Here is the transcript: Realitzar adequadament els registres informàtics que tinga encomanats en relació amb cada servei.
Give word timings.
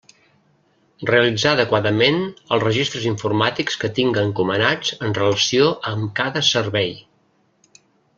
Realitzar 1.09 1.51
adequadament 1.57 2.15
els 2.55 2.63
registres 2.63 3.05
informàtics 3.09 3.77
que 3.83 3.91
tinga 3.99 4.23
encomanats 4.29 4.95
en 5.09 5.15
relació 5.19 5.69
amb 5.93 6.09
cada 6.21 6.43
servei. 6.53 6.91